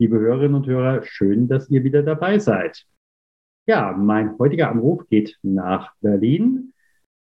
[0.00, 2.84] Liebe Hörerinnen und Hörer, schön, dass ihr wieder dabei seid.
[3.66, 6.74] Ja, mein heutiger Anruf geht nach Berlin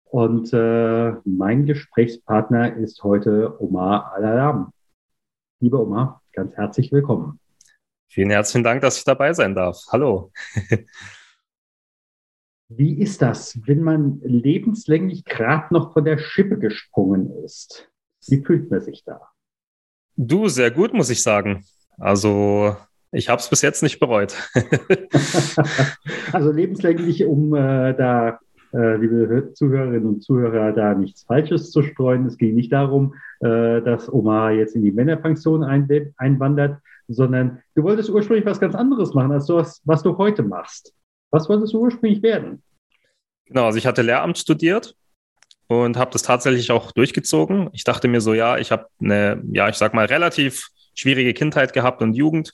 [0.05, 4.73] und äh, mein Gesprächspartner ist heute Omar Alalam.
[5.59, 7.39] Lieber Omar, ganz herzlich willkommen.
[8.09, 9.77] Vielen herzlichen Dank, dass ich dabei sein darf.
[9.91, 10.31] Hallo.
[12.69, 17.91] Wie ist das, wenn man lebenslänglich gerade noch von der Schippe gesprungen ist?
[18.27, 19.21] Wie fühlt man sich da?
[20.15, 21.63] Du, sehr gut, muss ich sagen.
[21.97, 22.75] Also
[23.11, 24.35] ich habe es bis jetzt nicht bereut.
[26.33, 28.39] also lebenslänglich, um äh, da,
[28.73, 32.25] äh, liebe Zuhörerinnen und Zuhörer, da nichts Falsches zu streuen.
[32.25, 35.87] Es ging nicht darum, äh, dass Omar jetzt in die Männerpension ein,
[36.17, 40.41] einwandert, sondern du wolltest ursprünglich was ganz anderes machen, als du was, was du heute
[40.41, 40.93] machst.
[41.29, 42.63] Was wolltest du ursprünglich werden?
[43.45, 44.95] Genau, also ich hatte Lehramt studiert
[45.67, 47.69] und habe das tatsächlich auch durchgezogen.
[47.73, 51.73] Ich dachte mir so, ja, ich habe eine, ja, ich sag mal, relativ schwierige Kindheit
[51.73, 52.53] gehabt und Jugend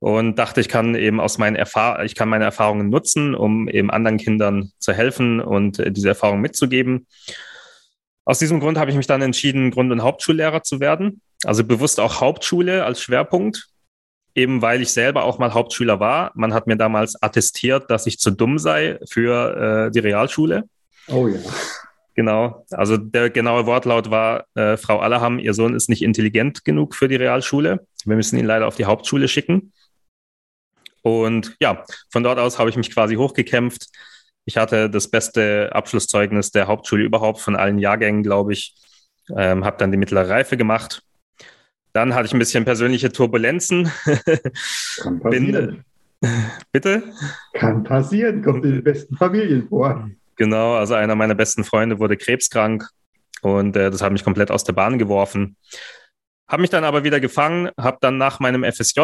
[0.00, 3.90] und dachte, ich kann eben aus meinen Erfahrungen, ich kann meine Erfahrungen nutzen, um eben
[3.90, 7.06] anderen Kindern zu helfen und äh, diese Erfahrungen mitzugeben.
[8.24, 11.22] Aus diesem Grund habe ich mich dann entschieden, Grund- und Hauptschullehrer zu werden.
[11.44, 13.68] Also bewusst auch Hauptschule als Schwerpunkt,
[14.34, 16.32] eben weil ich selber auch mal Hauptschüler war.
[16.34, 20.68] Man hat mir damals attestiert, dass ich zu dumm sei für äh, die Realschule.
[21.08, 21.40] Oh ja.
[22.18, 26.96] Genau, also der genaue Wortlaut war, äh, Frau Allerham, Ihr Sohn ist nicht intelligent genug
[26.96, 27.86] für die Realschule.
[28.04, 29.72] Wir müssen ihn leider auf die Hauptschule schicken.
[31.02, 33.86] Und ja, von dort aus habe ich mich quasi hochgekämpft.
[34.46, 38.74] Ich hatte das beste Abschlusszeugnis der Hauptschule überhaupt von allen Jahrgängen, glaube ich.
[39.36, 41.04] Ähm, habe dann die mittlere Reife gemacht.
[41.92, 43.92] Dann hatte ich ein bisschen persönliche Turbulenzen.
[45.00, 45.84] Kann passieren.
[46.20, 46.30] Bin,
[46.72, 47.04] bitte?
[47.52, 50.10] Kann passieren, kommt in den besten Familien vor.
[50.38, 52.88] Genau, also einer meiner besten Freunde wurde krebskrank
[53.42, 55.56] und äh, das hat mich komplett aus der Bahn geworfen.
[56.46, 59.00] Habe mich dann aber wieder gefangen, habe dann nach meinem FSJ,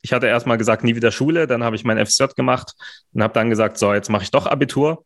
[0.00, 2.74] ich hatte erstmal gesagt, nie wieder Schule, dann habe ich mein FSJ gemacht
[3.12, 5.04] und habe dann gesagt, so, jetzt mache ich doch Abitur,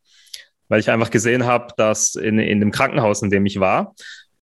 [0.68, 3.94] weil ich einfach gesehen habe, dass in, in dem Krankenhaus, in dem ich war,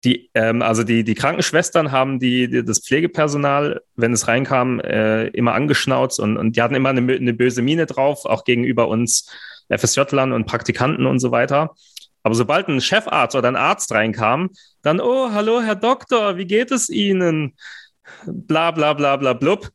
[0.05, 5.27] die, ähm, also die, die Krankenschwestern haben die, die, das Pflegepersonal, wenn es reinkam, äh,
[5.27, 9.29] immer angeschnauzt und, und die hatten immer eine, eine böse Miene drauf, auch gegenüber uns
[9.69, 11.75] FSJ-Lern und Praktikanten und so weiter.
[12.23, 14.49] Aber sobald ein Chefarzt oder ein Arzt reinkam,
[14.81, 17.55] dann, oh, hallo, Herr Doktor, wie geht es Ihnen?
[18.25, 19.69] Bla, bla, bla, bla, blub.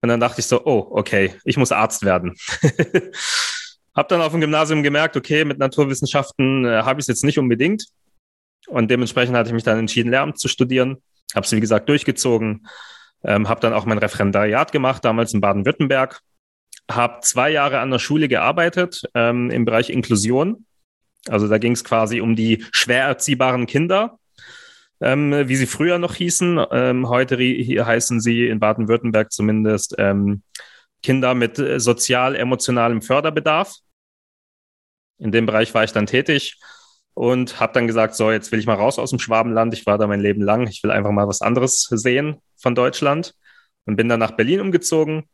[0.00, 2.34] Und dann dachte ich so, oh, okay, ich muss Arzt werden.
[3.94, 7.38] hab dann auf dem Gymnasium gemerkt, okay, mit Naturwissenschaften äh, habe ich es jetzt nicht
[7.38, 7.84] unbedingt.
[8.66, 10.96] Und dementsprechend hatte ich mich dann entschieden, Lehramt zu studieren.
[11.34, 12.66] Habe es, wie gesagt, durchgezogen.
[13.22, 16.20] Ähm, habe dann auch mein Referendariat gemacht, damals in Baden-Württemberg
[16.94, 20.66] habe zwei Jahre an der Schule gearbeitet ähm, im Bereich Inklusion.
[21.28, 24.18] Also da ging es quasi um die schwer erziehbaren Kinder,
[25.00, 26.64] ähm, wie sie früher noch hießen.
[26.70, 30.42] Ähm, heute heißen sie in Baden-Württemberg zumindest ähm,
[31.02, 33.76] Kinder mit äh, sozial-emotionalem Förderbedarf.
[35.18, 36.58] In dem Bereich war ich dann tätig
[37.14, 39.74] und habe dann gesagt, so, jetzt will ich mal raus aus dem Schwabenland.
[39.74, 40.66] Ich war da mein Leben lang.
[40.66, 43.34] Ich will einfach mal was anderes sehen von Deutschland
[43.84, 45.28] und bin dann nach Berlin umgezogen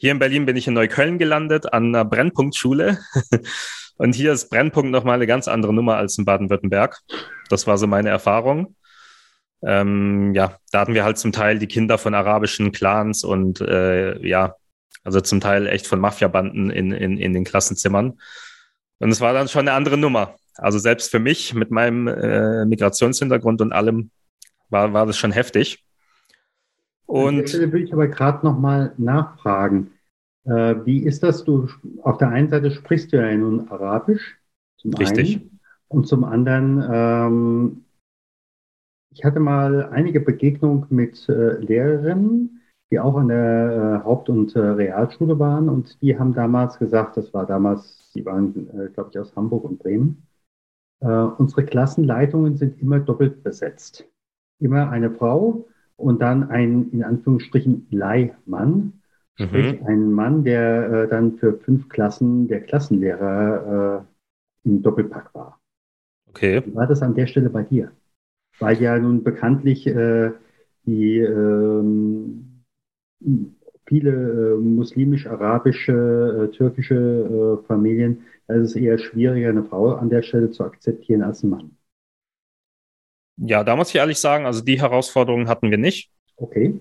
[0.00, 2.98] hier in Berlin bin ich in Neukölln gelandet an einer Brennpunktschule.
[3.98, 6.98] Und hier ist Brennpunkt nochmal eine ganz andere Nummer als in Baden-Württemberg.
[7.50, 8.76] Das war so meine Erfahrung.
[9.62, 14.18] Ähm, ja, da hatten wir halt zum Teil die Kinder von arabischen Clans und äh,
[14.26, 14.54] ja,
[15.04, 18.18] also zum Teil echt von Mafiabanden in, in, in den Klassenzimmern.
[19.00, 20.36] Und es war dann schon eine andere Nummer.
[20.54, 24.10] Also selbst für mich mit meinem äh, Migrationshintergrund und allem
[24.70, 25.84] war, war das schon heftig.
[27.10, 29.90] Und An der Stelle will ich aber gerade nochmal nachfragen.
[30.44, 31.42] Äh, wie ist das?
[31.42, 31.66] Du
[32.02, 34.38] auf der einen Seite sprichst du ja nun Arabisch,
[34.76, 35.38] zum Richtig.
[35.38, 35.60] einen.
[35.88, 37.84] Und zum anderen, ähm,
[39.12, 42.60] ich hatte mal einige Begegnungen mit äh, Lehrerinnen,
[42.92, 45.68] die auch an der äh, Haupt- und äh, Realschule waren.
[45.68, 49.64] Und die haben damals gesagt, das war damals, die waren, äh, glaube ich, aus Hamburg
[49.64, 50.28] und Bremen.
[51.00, 54.06] Äh, unsere Klassenleitungen sind immer doppelt besetzt.
[54.60, 55.66] Immer eine Frau
[56.00, 58.94] und dann ein, in Anführungsstrichen, Leihmann,
[59.36, 59.86] sprich mhm.
[59.86, 64.04] ein Mann, der äh, dann für fünf Klassen der Klassenlehrer
[64.64, 65.60] äh, im Doppelpack war.
[66.28, 66.62] Okay.
[66.64, 67.92] Wie war das an der Stelle bei dir?
[68.58, 70.32] Weil ja nun bekanntlich äh,
[70.84, 72.62] die ähm,
[73.86, 76.94] viele äh, muslimisch-arabische, äh, türkische
[77.60, 81.42] äh, Familien, da ist es eher schwieriger, eine Frau an der Stelle zu akzeptieren als
[81.42, 81.70] ein Mann.
[83.42, 86.10] Ja, da muss ich ehrlich sagen, also die Herausforderungen hatten wir nicht.
[86.36, 86.78] Okay.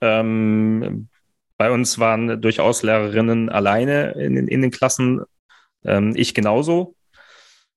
[0.00, 1.08] Ähm,
[1.56, 5.22] bei uns waren durchaus Lehrerinnen alleine in, in den Klassen.
[5.84, 6.94] Ähm, ich genauso.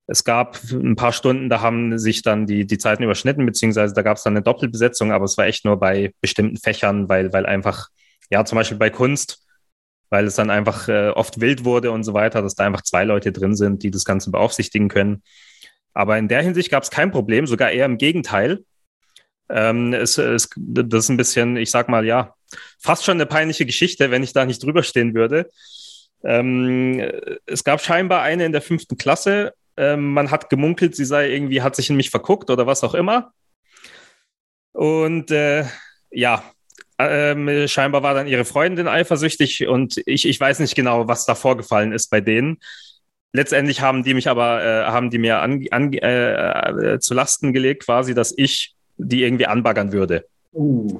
[0.06, 4.01] Es gab ein paar Stunden, da haben sich dann die, die Zeiten überschnitten, beziehungsweise da
[4.01, 7.45] gab es dann eine Doppelbesetzung, aber es war echt nur bei bestimmten Fächern, weil, weil
[7.45, 7.88] einfach,
[8.29, 9.47] ja, zum Beispiel bei Kunst,
[10.09, 13.03] weil es dann einfach äh, oft wild wurde und so weiter, dass da einfach zwei
[13.03, 15.23] Leute drin sind, die das Ganze beaufsichtigen können.
[15.94, 18.64] Aber in der Hinsicht gab es kein Problem, sogar eher im Gegenteil.
[19.50, 22.36] Ähm, es, es, das ist ein bisschen, ich sag mal, ja,
[22.80, 25.50] fast schon eine peinliche Geschichte, wenn ich da nicht drüber stehen würde.
[26.24, 27.02] Ähm,
[27.46, 29.54] es gab scheinbar eine in der fünften Klasse.
[29.78, 32.94] Ähm, man hat gemunkelt, sie sei irgendwie, hat sich in mich verguckt oder was auch
[32.94, 33.34] immer.
[34.74, 35.66] Und äh,
[36.12, 36.44] ja,
[36.98, 41.36] ähm, scheinbar war dann ihre Freundin eifersüchtig und ich, ich weiß nicht genau, was da
[41.36, 42.60] vorgefallen ist bei denen.
[43.33, 47.54] Letztendlich haben die mich aber, äh, haben die mir an, an, äh, äh, zu Lasten
[47.54, 50.25] gelegt, quasi, dass ich die irgendwie anbaggern würde.
[50.54, 51.00] Uh.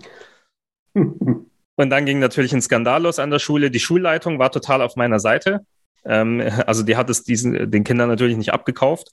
[1.75, 3.72] Und dann ging natürlich ein Skandal los an der Schule.
[3.72, 5.66] Die Schulleitung war total auf meiner Seite.
[6.06, 9.10] Ähm, also die hat es diesen, den Kindern natürlich nicht abgekauft.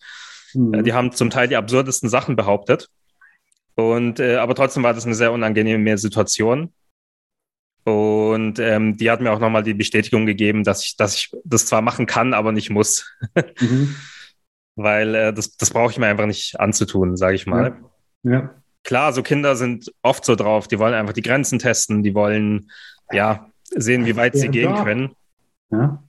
[0.54, 0.84] Mhm.
[0.84, 2.88] Die haben zum Teil die absurdesten Sachen behauptet.
[3.74, 6.72] Und äh, aber trotzdem war das eine sehr unangenehme Situation.
[7.84, 11.66] Und ähm, die hat mir auch nochmal die Bestätigung gegeben, dass ich, dass ich das
[11.66, 13.16] zwar machen kann, aber nicht muss.
[13.60, 13.94] mhm.
[14.76, 17.76] Weil äh, das, das brauche ich mir einfach nicht anzutun, sage ich mal.
[18.22, 18.32] Ja.
[18.32, 18.54] ja
[18.88, 22.70] klar, so Kinder sind oft so drauf, die wollen einfach die Grenzen testen, die wollen
[23.12, 25.14] ja sehen, wie weit sie gehen können.
[25.70, 26.02] Ja.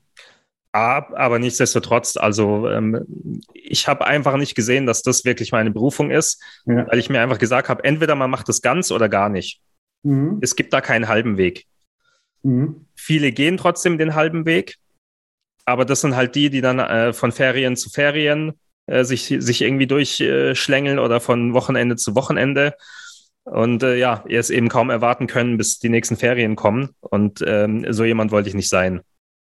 [0.72, 6.42] Aber nichtsdestotrotz, also ähm, ich habe einfach nicht gesehen, dass das wirklich meine Berufung ist,
[6.66, 6.88] ja.
[6.88, 9.62] weil ich mir einfach gesagt habe, entweder man macht es ganz oder gar nicht.
[10.04, 10.40] Mhm.
[10.42, 11.66] Es gibt da keinen halben Weg.
[12.44, 12.86] Mhm.
[12.96, 14.78] Viele gehen trotzdem den halben Weg,
[15.66, 18.54] aber das sind halt die, die dann äh, von Ferien zu Ferien
[18.88, 22.74] äh, sich, sich irgendwie durchschlängeln oder von Wochenende zu Wochenende.
[23.44, 26.90] Und äh, ja, ihr es eben kaum erwarten können, bis die nächsten Ferien kommen.
[27.00, 29.02] Und ähm, so jemand wollte ich nicht sein.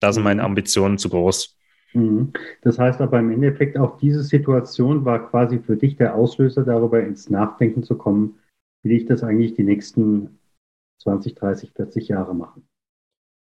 [0.00, 0.46] Da sind meine mhm.
[0.46, 1.56] Ambitionen zu groß.
[1.94, 2.32] Mhm.
[2.62, 7.00] Das heißt aber im Endeffekt auch diese Situation war quasi für dich der Auslöser, darüber
[7.00, 8.38] ins Nachdenken zu kommen,
[8.82, 10.35] will ich das eigentlich die nächsten
[10.98, 12.68] 20, 30, 40 Jahre machen.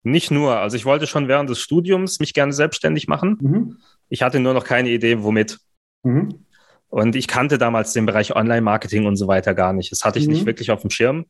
[0.02, 3.38] Nicht nur, also ich wollte schon während des Studiums mich gerne selbstständig machen.
[3.40, 3.78] Mhm.
[4.08, 5.58] Ich hatte nur noch keine Idee, womit.
[6.02, 6.44] Mhm.
[6.88, 9.90] Und ich kannte damals den Bereich Online-Marketing und so weiter gar nicht.
[9.90, 10.34] Das hatte ich mhm.
[10.34, 11.24] nicht wirklich auf dem Schirm.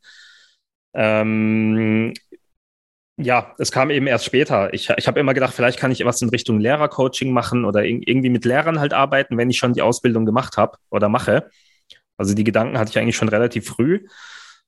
[0.93, 2.13] Ähm,
[3.17, 4.73] ja, es kam eben erst später.
[4.73, 8.29] Ich, ich habe immer gedacht, vielleicht kann ich was in Richtung Lehrercoaching machen oder irgendwie
[8.29, 11.49] mit Lehrern halt arbeiten, wenn ich schon die Ausbildung gemacht habe oder mache.
[12.17, 14.05] Also die Gedanken hatte ich eigentlich schon relativ früh.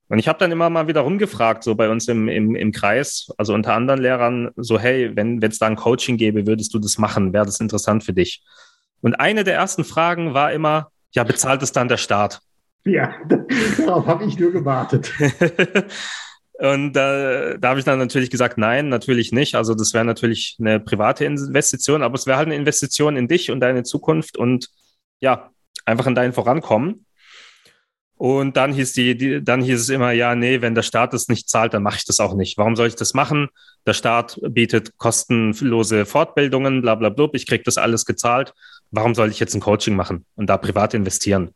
[0.08, 3.30] Und ich habe dann immer mal wieder rumgefragt, so bei uns im, im, im Kreis,
[3.36, 6.96] also unter anderen Lehrern, so, hey, wenn es da ein Coaching gäbe, würdest du das
[6.96, 7.32] machen?
[7.32, 8.42] Wäre das interessant für dich?
[9.00, 12.40] Und eine der ersten Fragen war immer, ja, bezahlt es dann der Staat?
[12.84, 13.14] Ja,
[13.78, 15.12] darauf habe ich nur gewartet.
[16.58, 19.54] Und äh, da habe ich dann natürlich gesagt, nein, natürlich nicht.
[19.54, 23.52] Also das wäre natürlich eine private Investition, aber es wäre halt eine Investition in dich
[23.52, 24.68] und deine Zukunft und
[25.20, 25.50] ja,
[25.84, 27.06] einfach in dein Vorankommen.
[28.18, 31.28] Und dann hieß die, die, dann hieß es immer, ja, nee, wenn der Staat es
[31.28, 32.58] nicht zahlt, dann mache ich das auch nicht.
[32.58, 33.48] Warum soll ich das machen?
[33.86, 37.28] Der Staat bietet kostenlose Fortbildungen, bla bla bla.
[37.32, 38.54] Ich kriege das alles gezahlt.
[38.90, 41.50] Warum soll ich jetzt ein Coaching machen und da privat investieren?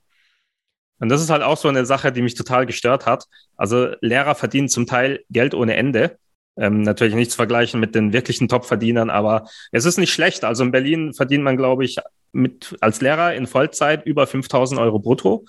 [1.00, 3.24] Und das ist halt auch so eine Sache, die mich total gestört hat.
[3.56, 6.16] Also Lehrer verdienen zum Teil Geld ohne Ende.
[6.56, 10.44] Ähm, natürlich nicht zu vergleichen mit den wirklichen Top-Verdienern, aber es ist nicht schlecht.
[10.44, 11.96] Also in Berlin verdient man, glaube ich,
[12.30, 15.44] mit, als Lehrer in Vollzeit über 5000 Euro brutto.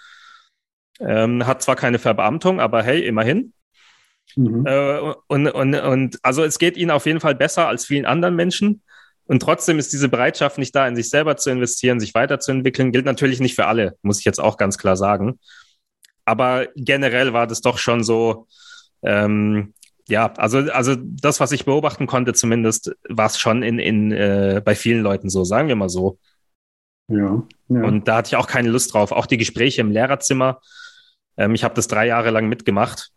[1.05, 3.53] Ähm, hat zwar keine Verbeamtung, aber hey, immerhin.
[4.35, 4.65] Mhm.
[4.65, 8.35] Äh, und, und, und also es geht ihnen auf jeden Fall besser als vielen anderen
[8.35, 8.81] Menschen.
[9.25, 12.91] Und trotzdem ist diese Bereitschaft nicht da, in sich selber zu investieren, sich weiterzuentwickeln.
[12.91, 15.39] Gilt natürlich nicht für alle, muss ich jetzt auch ganz klar sagen.
[16.25, 18.47] Aber generell war das doch schon so,
[19.01, 19.73] ähm,
[20.07, 24.61] ja, also, also das, was ich beobachten konnte, zumindest, war es schon in, in, äh,
[24.63, 26.17] bei vielen Leuten so, sagen wir mal so.
[27.07, 27.83] Ja, ja.
[27.83, 29.11] Und da hatte ich auch keine Lust drauf.
[29.11, 30.59] Auch die Gespräche im Lehrerzimmer,
[31.37, 33.11] ähm, ich habe das drei Jahre lang mitgemacht.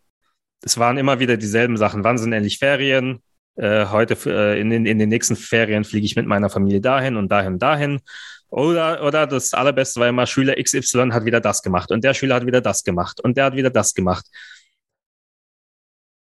[0.61, 2.03] Es waren immer wieder dieselben Sachen.
[2.03, 3.21] Wann sind endlich Ferien?
[3.55, 7.15] Äh, heute äh, in, in, in, den nächsten Ferien fliege ich mit meiner Familie dahin
[7.15, 8.01] und dahin, dahin.
[8.49, 12.35] Oder, oder das Allerbeste war immer, Schüler XY hat wieder das gemacht und der Schüler
[12.35, 14.25] hat wieder das gemacht und der hat wieder das gemacht.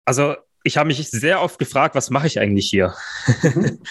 [0.04, 2.94] Also ich habe mich sehr oft gefragt, was mache ich eigentlich hier?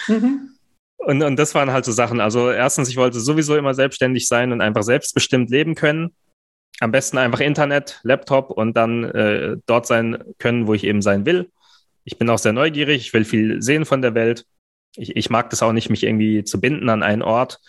[0.08, 0.50] Mhm.
[0.98, 2.20] und, und das waren halt so Sachen.
[2.20, 6.14] Also erstens, ich wollte sowieso immer selbstständig sein und einfach selbstbestimmt leben können
[6.80, 11.26] am besten einfach Internet, Laptop und dann äh, dort sein können, wo ich eben sein
[11.26, 11.50] will.
[12.04, 14.46] Ich bin auch sehr neugierig, ich will viel sehen von der Welt.
[14.96, 17.60] Ich, ich mag das auch nicht, mich irgendwie zu binden an einen Ort.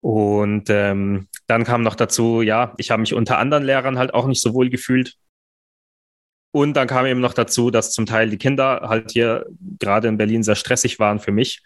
[0.00, 4.26] Und ähm, dann kam noch dazu, ja, ich habe mich unter anderen Lehrern halt auch
[4.26, 5.14] nicht so wohl gefühlt.
[6.52, 9.46] Und dann kam eben noch dazu, dass zum Teil die Kinder halt hier
[9.78, 11.62] gerade in Berlin sehr stressig waren für mich.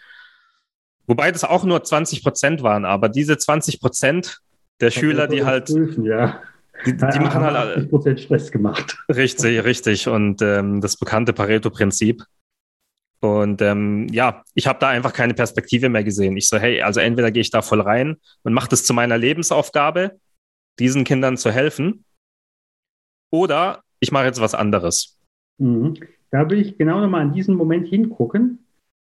[1.06, 4.40] Wobei das auch nur 20 Prozent waren, aber diese 20 Prozent
[4.80, 5.66] der Schüler, die halt.
[5.66, 6.42] Prüfen, ja.
[6.86, 8.96] Die, die ja, machen halt 80 Prozent Stress gemacht.
[9.08, 10.08] Richtig, richtig.
[10.08, 12.22] Und ähm, das bekannte Pareto-Prinzip.
[13.20, 16.38] Und ähm, ja, ich habe da einfach keine Perspektive mehr gesehen.
[16.38, 19.18] Ich so, hey, also entweder gehe ich da voll rein und mache das zu meiner
[19.18, 20.18] Lebensaufgabe,
[20.78, 22.06] diesen Kindern zu helfen,
[23.30, 25.18] oder ich mache jetzt was anderes.
[25.58, 25.94] Mhm.
[26.30, 28.64] Da will ich genau nochmal an diesen Moment hingucken.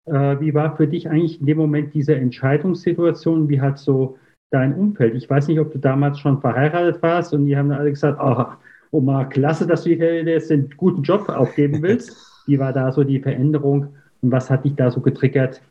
[0.05, 3.49] Äh, wie war für dich eigentlich in dem Moment diese Entscheidungssituation?
[3.49, 4.17] Wie hat so
[4.51, 5.15] dein Umfeld?
[5.15, 8.45] Ich weiß nicht, ob du damals schon verheiratet warst und die haben alle gesagt, oh,
[8.91, 12.43] Oma, klasse, dass du jetzt einen guten Job aufgeben willst.
[12.45, 15.61] Wie war da so die Veränderung und was hat dich da so getriggert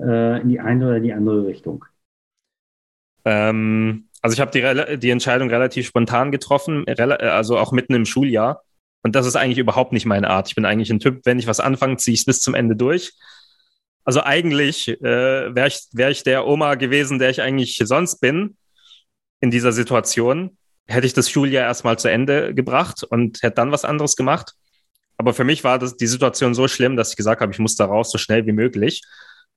[0.00, 1.84] äh, in die eine oder die andere Richtung?
[3.24, 8.62] Ähm, also ich habe die, die Entscheidung relativ spontan getroffen, also auch mitten im Schuljahr.
[9.02, 10.48] Und das ist eigentlich überhaupt nicht meine Art.
[10.48, 12.76] Ich bin eigentlich ein Typ, wenn ich was anfange, ziehe ich es bis zum Ende
[12.76, 13.12] durch.
[14.04, 18.56] Also eigentlich äh, wäre ich, wär ich der Oma gewesen, der ich eigentlich sonst bin
[19.40, 23.84] in dieser Situation, hätte ich das Schuljahr erstmal zu Ende gebracht und hätte dann was
[23.84, 24.54] anderes gemacht.
[25.16, 27.76] Aber für mich war das, die Situation so schlimm, dass ich gesagt habe, ich muss
[27.76, 29.02] da raus so schnell wie möglich.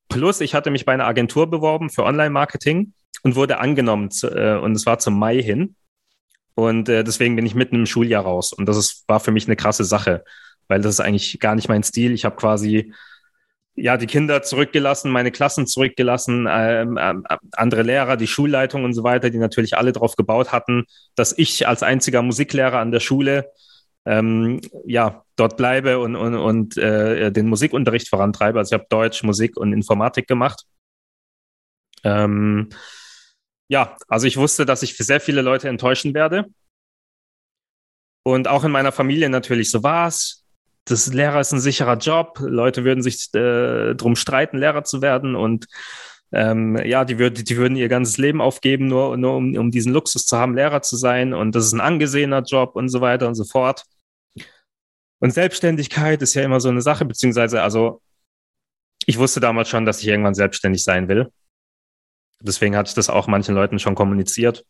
[0.09, 4.59] Plus, ich hatte mich bei einer Agentur beworben für Online-Marketing und wurde angenommen zu, äh,
[4.59, 5.75] und es war zum Mai hin.
[6.55, 8.53] Und äh, deswegen bin ich mitten im Schuljahr raus.
[8.53, 10.23] Und das ist, war für mich eine krasse Sache,
[10.67, 12.11] weil das ist eigentlich gar nicht mein Stil.
[12.11, 12.93] Ich habe quasi
[13.75, 17.13] ja die Kinder zurückgelassen, meine Klassen zurückgelassen, ähm, äh,
[17.53, 21.67] andere Lehrer, die Schulleitung und so weiter, die natürlich alle darauf gebaut hatten, dass ich
[21.67, 23.51] als einziger Musiklehrer an der Schule
[24.05, 28.59] ähm, ja, dort bleibe und, und, und äh, den Musikunterricht vorantreibe.
[28.59, 30.65] Also ich habe Deutsch, Musik und Informatik gemacht.
[32.03, 32.69] Ähm,
[33.69, 36.45] ja, also ich wusste, dass ich für sehr viele Leute enttäuschen werde.
[38.23, 40.42] Und auch in meiner Familie natürlich so war es.
[40.85, 42.39] Das Lehrer ist ein sicherer Job.
[42.41, 45.35] Leute würden sich äh, drum streiten, Lehrer zu werden.
[45.35, 45.67] Und
[46.33, 49.93] ähm, ja, die, würd, die würden ihr ganzes Leben aufgeben, nur, nur um, um diesen
[49.93, 51.33] Luxus zu haben, Lehrer zu sein.
[51.33, 53.83] Und das ist ein angesehener Job und so weiter und so fort.
[55.19, 58.01] Und Selbstständigkeit ist ja immer so eine Sache, beziehungsweise, also
[59.05, 61.31] ich wusste damals schon, dass ich irgendwann selbstständig sein will.
[62.41, 64.65] Deswegen hatte ich das auch manchen Leuten schon kommuniziert.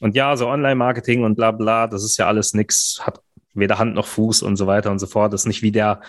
[0.00, 3.22] Und ja, so Online-Marketing und bla bla, das ist ja alles nix, hat
[3.54, 5.32] weder Hand noch Fuß und so weiter und so fort.
[5.32, 6.00] Das ist nicht wie der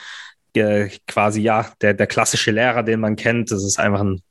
[0.55, 3.51] äh, quasi, ja, der, der klassische Lehrer, den man kennt.
[3.51, 4.21] Das ist einfach ein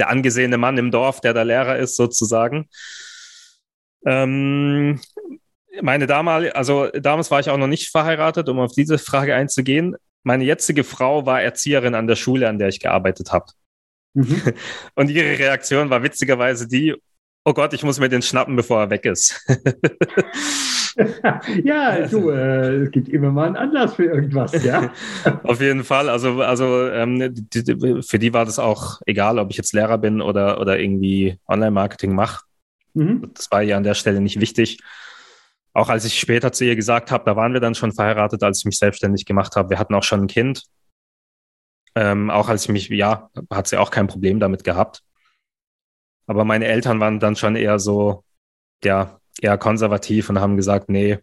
[0.00, 2.68] der angesehene Mann im Dorf, der der Lehrer ist, sozusagen.
[4.06, 4.98] Ähm,
[5.82, 9.96] meine damalige, also damals war ich auch noch nicht verheiratet, um auf diese Frage einzugehen.
[10.22, 13.46] Meine jetzige Frau war Erzieherin an der Schule, an der ich gearbeitet habe.
[14.14, 14.54] Mhm.
[14.94, 16.96] Und ihre Reaktion war witzigerweise die,
[17.44, 19.46] oh Gott, ich muss mir den schnappen, bevor er weg ist.
[21.64, 24.92] ja, du, äh, es gibt immer mal einen Anlass für irgendwas, ja.
[25.42, 26.08] Auf jeden Fall.
[26.08, 29.98] Also, also ähm, die, die, für die war das auch egal, ob ich jetzt Lehrer
[29.98, 32.44] bin oder, oder irgendwie Online-Marketing mache.
[32.94, 33.30] Mhm.
[33.34, 34.78] Das war ja an der Stelle nicht wichtig.
[35.72, 38.58] Auch als ich später zu ihr gesagt habe, da waren wir dann schon verheiratet, als
[38.58, 39.70] ich mich selbstständig gemacht habe.
[39.70, 40.64] Wir hatten auch schon ein Kind.
[41.94, 45.02] Ähm, auch als ich mich, ja, hat sie auch kein Problem damit gehabt.
[46.26, 48.24] Aber meine Eltern waren dann schon eher so,
[48.84, 51.18] ja, eher konservativ und haben gesagt, nee,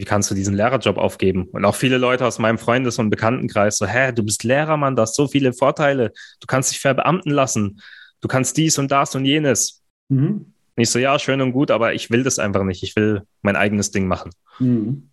[0.00, 1.48] wie kannst du diesen Lehrerjob aufgeben?
[1.52, 4.96] Und auch viele Leute aus meinem Freundes- und Bekanntenkreis so, hä, du bist Lehrer, Mann,
[4.96, 6.12] du hast so viele Vorteile.
[6.40, 7.80] Du kannst dich verbeamten lassen.
[8.20, 9.82] Du kannst dies und das und jenes.
[10.08, 10.54] Mhm.
[10.76, 12.82] Und ich so, ja, schön und gut, aber ich will das einfach nicht.
[12.82, 14.30] Ich will mein eigenes Ding machen.
[14.58, 15.10] Mhm.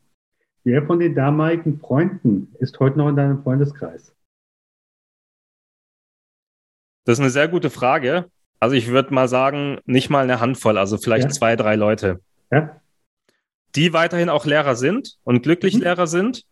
[0.64, 4.14] Wer von den damaligen Freunden ist heute noch in deinem Freundeskreis?
[7.06, 8.30] Das ist eine sehr gute Frage.
[8.60, 11.30] Also ich würde mal sagen, nicht mal eine Handvoll, also vielleicht ja.
[11.32, 12.22] zwei, drei Leute.
[12.52, 12.82] Ja.
[13.76, 15.82] Die weiterhin auch Lehrer sind und glücklich mhm.
[15.82, 16.44] Lehrer sind.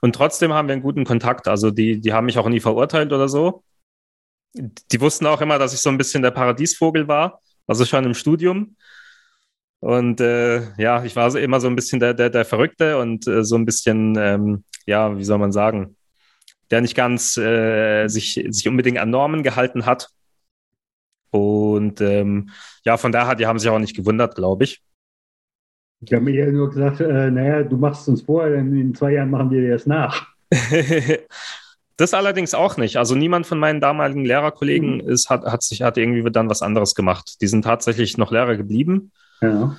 [0.00, 1.48] Und trotzdem haben wir einen guten Kontakt.
[1.48, 3.62] Also die, die haben mich auch nie verurteilt oder so.
[4.54, 8.14] Die wussten auch immer, dass ich so ein bisschen der Paradiesvogel war, also schon im
[8.14, 8.76] Studium.
[9.80, 13.26] Und äh, ja, ich war so immer so ein bisschen der, der, der Verrückte und
[13.26, 15.96] äh, so ein bisschen, ähm, ja, wie soll man sagen,
[16.70, 20.08] der nicht ganz äh, sich, sich unbedingt an Normen gehalten hat.
[21.30, 22.50] Und ähm,
[22.84, 24.82] ja, von daher, die haben sich auch nicht gewundert, glaube ich.
[26.00, 29.12] Ich habe mir ja nur gesagt, äh, naja, du machst es uns vor, in zwei
[29.12, 30.26] Jahren machen wir dir das nach.
[31.96, 32.96] das allerdings auch nicht.
[32.96, 35.08] Also niemand von meinen damaligen Lehrerkollegen mhm.
[35.08, 37.40] ist, hat, hat sich hat irgendwie dann was anderes gemacht.
[37.40, 39.12] Die sind tatsächlich noch Lehrer geblieben.
[39.40, 39.76] Ja.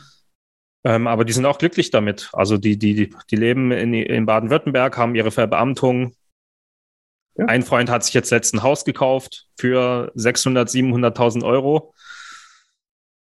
[0.83, 2.29] Ähm, aber die sind auch glücklich damit.
[2.33, 6.13] Also die, die, die leben in, in Baden-Württemberg, haben ihre Verbeamtung.
[7.37, 7.45] Ja.
[7.45, 11.93] Ein Freund hat sich jetzt letzt ein Haus gekauft für 600, 700.000 Euro.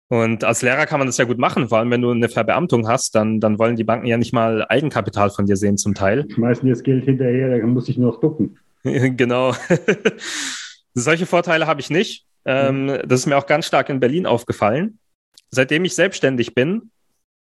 [0.09, 2.89] Und als Lehrer kann man das ja gut machen, vor allem wenn du eine Verbeamtung
[2.89, 6.27] hast, dann, dann wollen die Banken ja nicht mal Eigenkapital von dir sehen zum Teil.
[6.35, 8.59] Schmeißen dir das Geld hinterher, dann muss ich nur noch ducken.
[8.83, 9.55] genau.
[10.95, 12.27] Solche Vorteile habe ich nicht.
[12.45, 13.03] Ähm, mhm.
[13.07, 14.99] das ist mir auch ganz stark in Berlin aufgefallen.
[15.51, 16.91] Seitdem ich selbstständig bin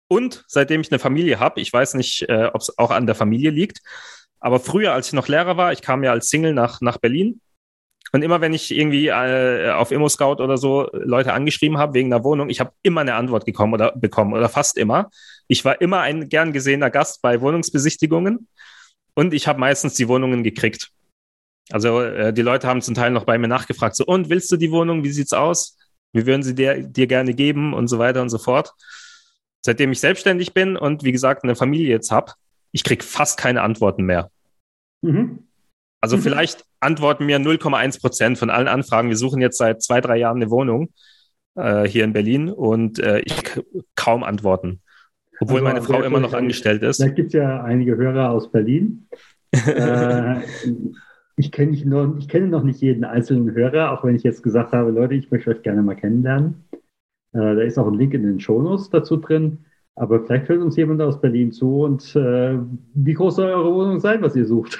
[0.09, 3.15] und seitdem ich eine Familie habe, ich weiß nicht, äh, ob es auch an der
[3.15, 3.81] Familie liegt,
[4.43, 7.41] aber früher, als ich noch Lehrer war, ich kam ja als Single nach, nach Berlin
[8.11, 12.25] und immer wenn ich irgendwie äh, auf ImmoScout oder so Leute angeschrieben habe wegen einer
[12.25, 15.11] Wohnung, ich habe immer eine Antwort gekommen oder bekommen oder fast immer.
[15.47, 18.49] Ich war immer ein gern gesehener Gast bei Wohnungsbesichtigungen
[19.15, 20.91] und ich habe meistens die Wohnungen gekriegt.
[21.71, 24.57] Also äh, die Leute haben zum Teil noch bei mir nachgefragt, so und willst du
[24.57, 25.05] die Wohnung?
[25.05, 25.79] Wie sieht's aus?
[26.13, 28.73] Wir würden sie dir, dir gerne geben und so weiter und so fort.
[29.65, 32.33] Seitdem ich selbstständig bin und wie gesagt eine Familie jetzt habe,
[32.73, 34.31] ich krieg fast keine Antworten mehr.
[35.03, 35.41] Mhm.
[36.01, 36.23] Also mhm.
[36.23, 39.09] vielleicht antworten mir 0,1 Prozent von allen Anfragen.
[39.09, 40.91] Wir suchen jetzt seit zwei, drei Jahren eine Wohnung
[41.55, 43.35] äh, hier in Berlin und äh, ich
[43.95, 44.81] kaum antworten.
[45.41, 47.01] Obwohl also, meine Frau immer noch angestellt ist.
[47.01, 49.07] Da gibt es ja einige Hörer aus Berlin.
[49.53, 50.41] äh,
[51.37, 54.43] ich, kenn ich, noch, ich kenne noch nicht jeden einzelnen Hörer, auch wenn ich jetzt
[54.43, 56.65] gesagt habe, Leute, ich möchte euch gerne mal kennenlernen.
[57.33, 59.65] Äh, da ist auch ein Link in den Shownotes dazu drin.
[59.95, 62.59] Aber vielleicht hört uns jemand aus Berlin zu und äh,
[62.95, 64.79] wie groß soll eure Wohnung sein, was ihr sucht?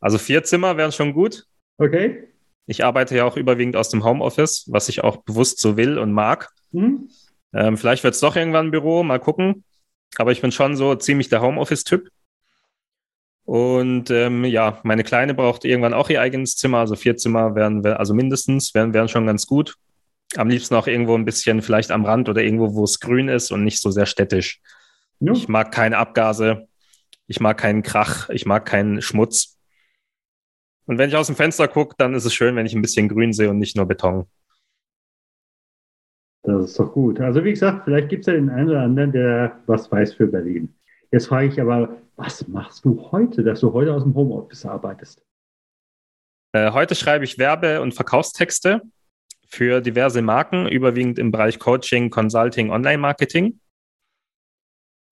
[0.00, 1.46] Also vier Zimmer wären schon gut.
[1.78, 2.28] Okay.
[2.66, 6.12] Ich arbeite ja auch überwiegend aus dem Homeoffice, was ich auch bewusst so will und
[6.12, 6.50] mag.
[6.72, 7.08] Hm.
[7.52, 9.64] Ähm, vielleicht wird es doch irgendwann ein Büro, mal gucken.
[10.16, 12.08] Aber ich bin schon so ziemlich der Homeoffice-Typ.
[13.44, 16.78] Und ähm, ja, meine Kleine braucht irgendwann auch ihr eigenes Zimmer.
[16.78, 19.76] Also vier Zimmer wären, also mindestens, wären, wären schon ganz gut.
[20.36, 23.50] Am liebsten auch irgendwo ein bisschen vielleicht am Rand oder irgendwo, wo es grün ist
[23.50, 24.60] und nicht so sehr städtisch.
[25.20, 25.32] Ja.
[25.32, 26.68] Ich mag keine Abgase.
[27.26, 28.28] Ich mag keinen Krach.
[28.30, 29.58] Ich mag keinen Schmutz.
[30.86, 33.08] Und wenn ich aus dem Fenster gucke, dann ist es schön, wenn ich ein bisschen
[33.08, 34.26] Grün sehe und nicht nur Beton.
[36.42, 37.20] Das ist doch gut.
[37.20, 40.26] Also wie gesagt, vielleicht gibt es ja den einen oder anderen, der was weiß für
[40.26, 40.74] Berlin.
[41.12, 45.24] Jetzt frage ich aber, was machst du heute, dass du heute aus dem Homeoffice arbeitest?
[46.52, 48.82] Äh, heute schreibe ich Werbe- und Verkaufstexte
[49.52, 53.60] für diverse Marken, überwiegend im Bereich Coaching, Consulting, Online-Marketing.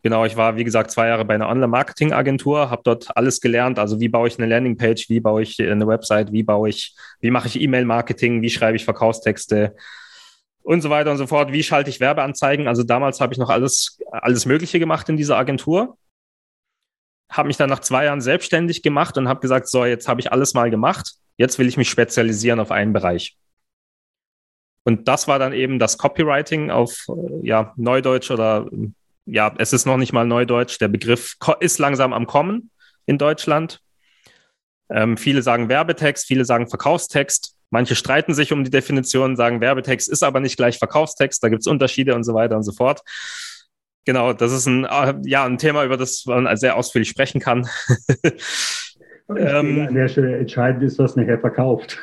[0.03, 3.79] Genau, ich war, wie gesagt, zwei Jahre bei einer Online-Marketing-Agentur, habe dort alles gelernt.
[3.79, 7.31] Also wie baue ich eine Landingpage, wie baue ich eine Website, wie baue ich, wie
[7.31, 9.77] mache ich E-Mail-Marketing, wie schreibe ich Verkaufstexte
[10.63, 11.53] und so weiter und so fort.
[11.53, 12.67] Wie schalte ich Werbeanzeigen?
[12.67, 15.99] Also damals habe ich noch alles, alles Mögliche gemacht in dieser Agentur.
[17.31, 20.33] Habe mich dann nach zwei Jahren selbstständig gemacht und habe gesagt, so, jetzt habe ich
[20.33, 21.13] alles mal gemacht.
[21.37, 23.37] Jetzt will ich mich spezialisieren auf einen Bereich.
[24.85, 27.07] Und das war dann eben das Copywriting auf
[27.43, 28.67] ja, Neudeutsch oder
[29.27, 30.81] ja, es ist noch nicht mal Neudeutsch.
[30.81, 32.71] Der Begriff ist langsam am Kommen
[33.07, 33.81] in Deutschland.
[34.91, 37.57] Ähm, viele sagen Werbetext, viele sagen Verkaufstext.
[37.71, 41.43] Manche streiten sich um die Definition, sagen Werbetext ist aber nicht gleich Verkaufstext.
[41.43, 43.03] Da gibt es Unterschiede und so weiter und so fort.
[44.05, 47.69] Genau, das ist ein, äh, ja, ein Thema, über das man sehr ausführlich sprechen kann.
[49.29, 51.99] ähm, an der Stelle entscheidend ist, was nachher verkauft.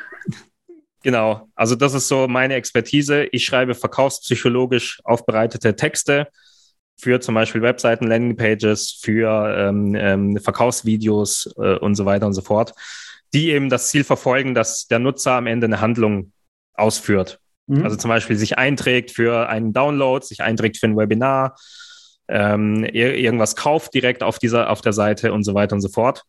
[1.02, 3.24] Genau, also das ist so meine Expertise.
[3.30, 6.28] Ich schreibe verkaufspsychologisch aufbereitete Texte
[7.00, 12.42] für zum Beispiel Webseiten, Landingpages, für ähm, ähm, Verkaufsvideos äh, und so weiter und so
[12.42, 12.74] fort,
[13.32, 16.32] die eben das Ziel verfolgen, dass der Nutzer am Ende eine Handlung
[16.74, 17.38] ausführt.
[17.68, 17.84] Mhm.
[17.84, 21.54] Also zum Beispiel sich einträgt für einen Download, sich einträgt für ein Webinar,
[22.28, 26.24] ähm, irgendwas kauft direkt auf dieser, auf der Seite und so weiter und so fort.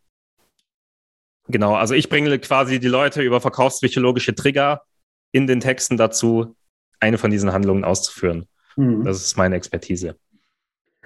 [1.49, 4.83] Genau, also ich bringe quasi die Leute über verkaufspsychologische Trigger
[5.31, 6.55] in den Texten dazu,
[6.99, 8.47] eine von diesen Handlungen auszuführen.
[8.75, 9.03] Mhm.
[9.03, 10.15] Das ist meine Expertise.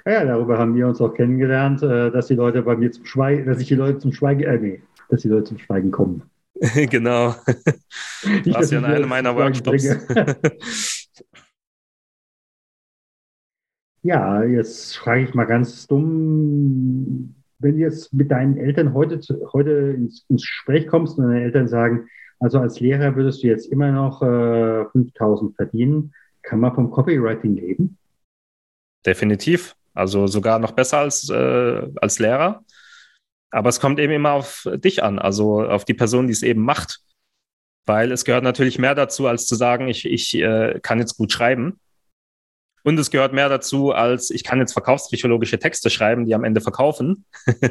[0.06, 3.46] Ja, darüber haben wir uns auch kennengelernt, äh, dass die Leute bei mir zum Schweigen,
[3.46, 6.30] dass ich die Leute zum Schweigen, äh, nee, dass die Leute zum Schweigen kommen.
[6.90, 7.36] genau.
[8.24, 9.86] Nicht, Warst ja in einem meiner Workshops.
[14.02, 19.20] ja, jetzt frage ich mal ganz dumm, wenn du jetzt mit deinen Eltern heute,
[19.54, 22.08] heute ins, ins Gespräch kommst und deine Eltern sagen,
[22.40, 27.56] also als Lehrer würdest du jetzt immer noch äh, 5000 verdienen, kann man vom Copywriting
[27.56, 27.98] leben?
[29.06, 29.76] Definitiv.
[29.94, 32.64] Also sogar noch besser als, äh, als Lehrer.
[33.52, 36.62] Aber es kommt eben immer auf dich an, also auf die Person, die es eben
[36.62, 37.02] macht.
[37.86, 41.32] Weil es gehört natürlich mehr dazu, als zu sagen, ich, ich äh, kann jetzt gut
[41.32, 41.80] schreiben.
[42.84, 46.62] Und es gehört mehr dazu, als ich kann jetzt verkaufspsychologische Texte schreiben, die am Ende
[46.62, 47.26] verkaufen.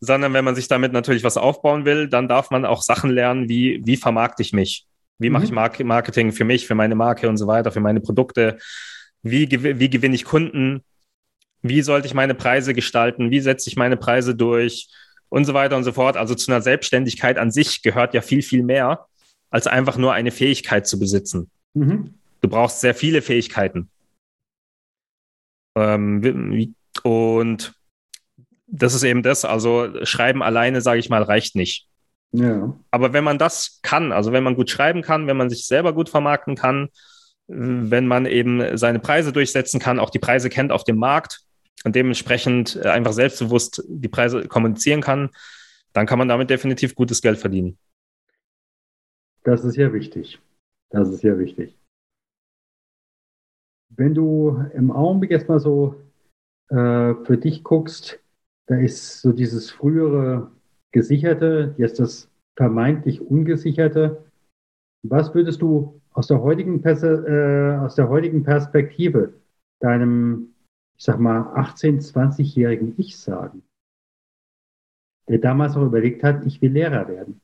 [0.00, 3.48] Sondern wenn man sich damit natürlich was aufbauen will, dann darf man auch Sachen lernen,
[3.48, 4.86] wie, wie vermarkte ich mich?
[5.18, 5.34] Wie mhm.
[5.34, 8.58] mache ich Marketing für mich, für meine Marke und so weiter, für meine Produkte?
[9.22, 10.82] Wie, wie gewinne ich Kunden?
[11.62, 14.88] wie sollte ich meine Preise gestalten, wie setze ich meine Preise durch
[15.28, 16.16] und so weiter und so fort.
[16.16, 19.06] Also zu einer Selbstständigkeit an sich gehört ja viel, viel mehr,
[19.50, 21.50] als einfach nur eine Fähigkeit zu besitzen.
[21.74, 22.14] Mhm.
[22.40, 23.88] Du brauchst sehr viele Fähigkeiten.
[25.74, 27.74] Ähm, und
[28.66, 31.88] das ist eben das, also Schreiben alleine, sage ich mal, reicht nicht.
[32.32, 32.74] Ja.
[32.90, 35.92] Aber wenn man das kann, also wenn man gut schreiben kann, wenn man sich selber
[35.92, 36.88] gut vermarkten kann,
[37.46, 41.40] wenn man eben seine Preise durchsetzen kann, auch die Preise kennt auf dem Markt
[41.84, 45.30] und dementsprechend einfach selbstbewusst die Preise kommunizieren kann,
[45.92, 47.76] dann kann man damit definitiv gutes Geld verdienen.
[49.44, 50.40] Das ist ja wichtig.
[50.88, 51.76] Das ist ja wichtig.
[53.96, 55.96] Wenn du im Augenblick erstmal so
[56.68, 58.20] äh, für dich guckst,
[58.66, 60.50] da ist so dieses frühere
[60.92, 64.24] Gesicherte, jetzt das vermeintlich Ungesicherte.
[65.02, 69.34] Was würdest du aus der heutigen, äh, aus der heutigen Perspektive
[69.80, 70.54] deinem,
[70.96, 73.62] ich sag mal, 18-, 20-jährigen Ich sagen,
[75.28, 77.40] der damals auch überlegt hat, ich will Lehrer werden?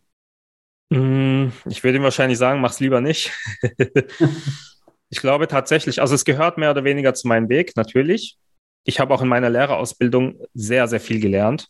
[0.91, 3.33] Mm, ich würde ihm wahrscheinlich sagen, mach's lieber nicht.
[5.11, 8.37] ich glaube tatsächlich, also es gehört mehr oder weniger zu meinem Weg, natürlich.
[8.85, 11.68] Ich habe auch in meiner Lehrerausbildung sehr, sehr viel gelernt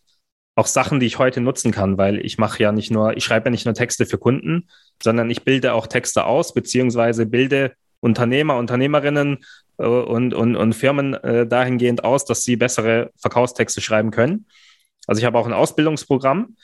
[0.59, 3.47] auch Sachen, die ich heute nutzen kann, weil ich mache ja nicht nur, ich schreibe
[3.47, 4.69] ja nicht nur Texte für Kunden,
[5.01, 9.45] sondern ich bilde auch Texte aus, beziehungsweise bilde Unternehmer, Unternehmerinnen
[9.79, 14.47] äh, und, und, und Firmen äh, dahingehend aus, dass sie bessere Verkaufstexte schreiben können.
[15.07, 16.57] Also ich habe auch ein Ausbildungsprogramm.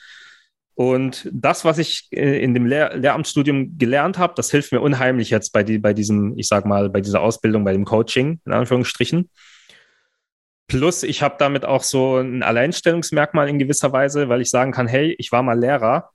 [0.75, 5.29] Und das, was ich äh, in dem Lehr Lehramtsstudium gelernt habe, das hilft mir unheimlich
[5.29, 8.51] jetzt bei, die, bei diesem, ich sag mal, bei dieser Ausbildung, bei dem Coaching, in
[8.51, 9.29] Anführungsstrichen.
[10.67, 14.87] Plus, ich habe damit auch so ein Alleinstellungsmerkmal in gewisser Weise, weil ich sagen kann,
[14.87, 16.09] hey, ich war mal Lehrer.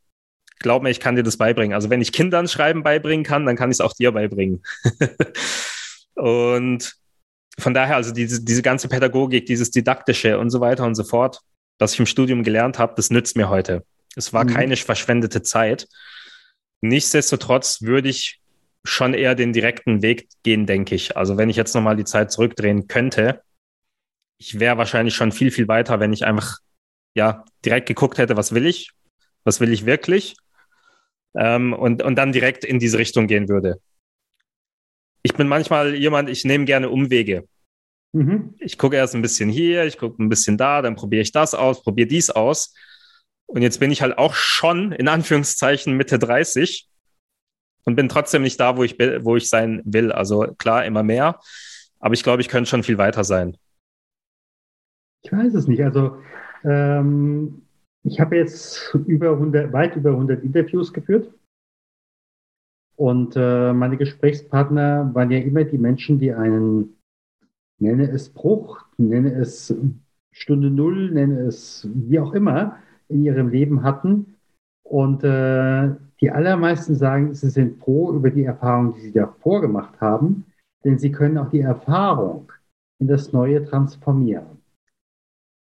[0.59, 1.75] Glaub mir, ich kann dir das beibringen.
[1.75, 4.63] Also wenn ich Kindern Schreiben beibringen kann, dann kann ich es auch dir beibringen.
[6.17, 6.95] und
[7.59, 11.41] von daher, also diese, diese ganze Pädagogik, dieses Didaktische und so weiter und so fort,
[11.79, 13.85] was ich im Studium gelernt habe, das nützt mir heute.
[14.17, 14.49] Es war mhm.
[14.49, 15.89] keine verschwendete Zeit.
[16.81, 18.41] Nichtsdestotrotz würde ich
[18.85, 21.17] schon eher den direkten Weg gehen, denke ich.
[21.17, 23.43] Also wenn ich jetzt nochmal die Zeit zurückdrehen könnte,
[24.39, 26.59] ich wäre wahrscheinlich schon viel, viel weiter, wenn ich einfach
[27.15, 28.93] ja direkt geguckt hätte, was will ich,
[29.45, 30.37] was will ich wirklich
[31.35, 33.81] ähm, und, und dann direkt in diese Richtung gehen würde.
[35.23, 37.47] Ich bin manchmal jemand, ich nehme gerne Umwege.
[38.13, 38.55] Mhm.
[38.59, 41.55] Ich gucke erst ein bisschen hier, ich gucke ein bisschen da, dann probiere ich das
[41.55, 42.75] aus, probiere dies aus.
[43.51, 46.89] Und jetzt bin ich halt auch schon in Anführungszeichen Mitte 30
[47.85, 50.13] und bin trotzdem nicht da, wo ich, wo ich sein will.
[50.13, 51.41] Also klar, immer mehr.
[51.99, 53.57] Aber ich glaube, ich könnte schon viel weiter sein.
[55.23, 55.83] Ich weiß es nicht.
[55.83, 56.17] Also
[56.63, 57.63] ähm,
[58.05, 61.35] ich habe jetzt über 100, weit über 100 Interviews geführt.
[62.95, 67.01] Und äh, meine Gesprächspartner waren ja immer die Menschen, die einen,
[67.81, 69.75] nenne es Bruch, nenne es
[70.31, 72.79] Stunde Null, nenne es wie auch immer,
[73.11, 74.37] in ihrem Leben hatten.
[74.83, 80.01] Und äh, die allermeisten sagen, sie sind froh über die Erfahrung, die sie davor gemacht
[80.01, 80.47] haben,
[80.85, 82.53] denn sie können auch die Erfahrung
[82.99, 84.59] in das Neue transformieren.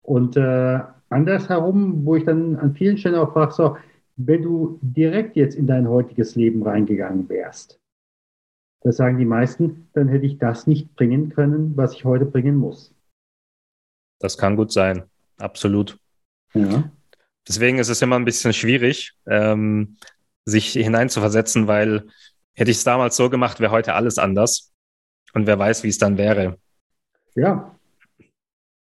[0.02, 0.80] Und äh,
[1.10, 3.78] andersherum, wo ich dann an vielen Stellen auch frage, so,
[4.18, 7.82] wenn du direkt jetzt in dein heutiges Leben reingegangen wärst,
[8.82, 12.56] das sagen die meisten, dann hätte ich das nicht bringen können, was ich heute bringen
[12.56, 12.94] muss.
[14.20, 15.04] Das kann gut sein,
[15.38, 16.00] absolut.
[16.54, 16.90] Ja.
[17.48, 19.98] Deswegen ist es immer ein bisschen schwierig, ähm,
[20.46, 22.08] sich hineinzuversetzen, weil
[22.54, 24.74] hätte ich es damals so gemacht, wäre heute alles anders.
[25.34, 26.58] Und wer weiß, wie es dann wäre.
[27.36, 27.76] Ja,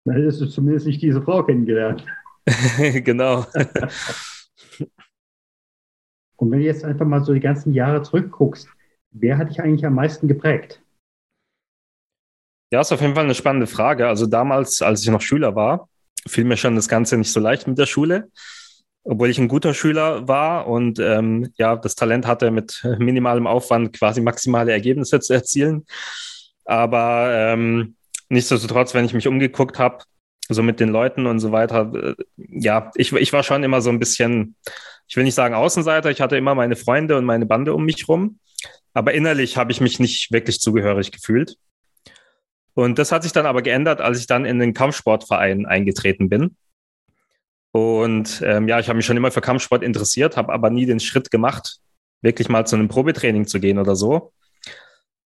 [0.05, 2.05] dann hättest du zumindest nicht diese Frau kennengelernt.
[3.05, 3.47] genau.
[6.37, 8.69] Und wenn du jetzt einfach mal so die ganzen Jahre zurückguckst,
[9.11, 10.81] wer hat dich eigentlich am meisten geprägt?
[12.73, 14.07] Ja, ist auf jeden Fall eine spannende Frage.
[14.07, 15.89] Also damals, als ich noch Schüler war,
[16.27, 18.31] fiel mir schon das Ganze nicht so leicht mit der Schule,
[19.05, 23.93] obwohl ich ein guter Schüler war und ähm, ja, das Talent hatte, mit minimalem Aufwand
[23.93, 25.87] quasi maximale Ergebnisse zu erzielen.
[26.65, 27.97] Aber ähm,
[28.29, 30.05] nichtsdestotrotz, wenn ich mich umgeguckt habe,
[30.51, 33.91] so mit den Leuten und so weiter, äh, ja, ich, ich war schon immer so
[33.91, 34.57] ein bisschen,
[35.07, 38.09] ich will nicht sagen Außenseiter, ich hatte immer meine Freunde und meine Bande um mich
[38.09, 38.39] rum,
[38.95, 41.57] aber innerlich habe ich mich nicht wirklich zugehörig gefühlt.
[42.79, 46.55] Und das hat sich dann aber geändert, als ich dann in den Kampfsportverein eingetreten bin.
[47.73, 51.01] Und ähm, ja, ich habe mich schon immer für Kampfsport interessiert, habe aber nie den
[51.01, 51.79] Schritt gemacht,
[52.23, 54.33] wirklich mal zu einem Probetraining zu gehen oder so.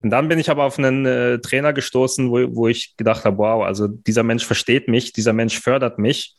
[0.01, 3.37] Und dann bin ich aber auf einen äh, Trainer gestoßen, wo, wo ich gedacht habe,
[3.37, 6.35] wow, also dieser Mensch versteht mich, dieser Mensch fördert mich.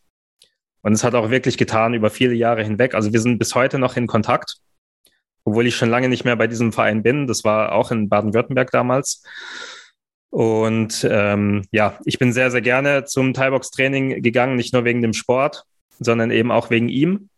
[0.83, 2.95] Und es hat auch wirklich getan über viele Jahre hinweg.
[2.95, 4.57] Also wir sind bis heute noch in Kontakt,
[5.45, 7.27] obwohl ich schon lange nicht mehr bei diesem Verein bin.
[7.27, 9.23] Das war auch in Baden-Württemberg damals.
[10.31, 15.15] Und ähm, ja, ich bin sehr, sehr gerne zum Thai-Box-Training gegangen, nicht nur wegen dem
[15.15, 15.65] Sport,
[15.99, 17.31] sondern eben auch wegen ihm.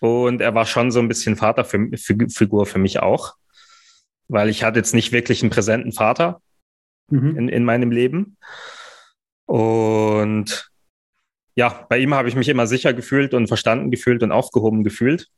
[0.00, 3.36] Und er war schon so ein bisschen Vaterfigur für mich auch,
[4.28, 6.42] weil ich hatte jetzt nicht wirklich einen präsenten Vater
[7.08, 7.36] mhm.
[7.36, 8.36] in, in meinem Leben.
[9.46, 10.70] Und
[11.54, 15.28] ja, bei ihm habe ich mich immer sicher gefühlt und verstanden gefühlt und aufgehoben gefühlt.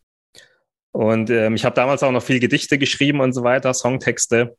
[0.92, 4.56] Und ähm, ich habe damals auch noch viel Gedichte geschrieben und so weiter, Songtexte.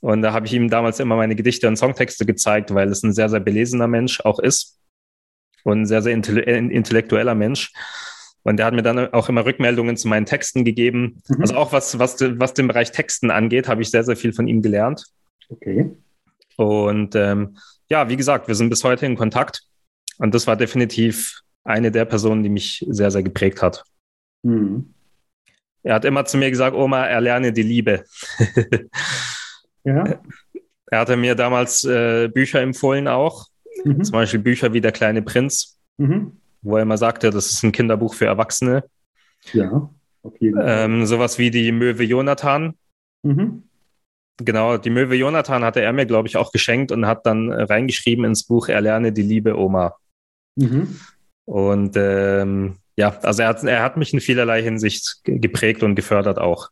[0.00, 3.12] Und da habe ich ihm damals immer meine Gedichte und Songtexte gezeigt, weil es ein
[3.12, 4.78] sehr, sehr belesener Mensch auch ist
[5.64, 7.72] und ein sehr, sehr intellektueller Mensch.
[8.42, 11.22] Und der hat mir dann auch immer Rückmeldungen zu meinen Texten gegeben.
[11.28, 11.40] Mhm.
[11.40, 14.46] Also auch was, was, was den Bereich Texten angeht, habe ich sehr, sehr viel von
[14.46, 15.04] ihm gelernt.
[15.48, 15.90] Okay.
[16.56, 19.62] Und ähm, ja, wie gesagt, wir sind bis heute in Kontakt.
[20.18, 23.82] Und das war definitiv eine der Personen, die mich sehr, sehr geprägt hat.
[24.42, 24.94] Mhm.
[25.82, 28.04] Er hat immer zu mir gesagt, Oma, erlerne die Liebe.
[29.86, 30.20] ja.
[30.88, 33.46] Er hatte mir damals äh, Bücher empfohlen auch.
[33.84, 34.04] Mhm.
[34.04, 36.40] Zum Beispiel Bücher wie Der kleine Prinz, mhm.
[36.62, 38.84] wo er immer sagte, das ist ein Kinderbuch für Erwachsene.
[39.52, 39.90] Ja,
[40.22, 40.52] okay.
[40.60, 42.74] Ähm, sowas wie die Möwe Jonathan.
[43.22, 43.64] Mhm.
[44.38, 48.24] Genau, die Möwe Jonathan hatte er mir, glaube ich, auch geschenkt und hat dann reingeschrieben
[48.24, 49.96] ins Buch Erlerne die Liebe, Oma.
[50.56, 51.00] Mhm.
[51.46, 56.38] Und ähm, ja, also er hat, er hat mich in vielerlei Hinsicht geprägt und gefördert
[56.38, 56.70] auch.